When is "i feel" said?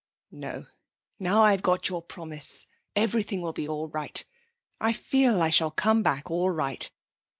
4.79-5.39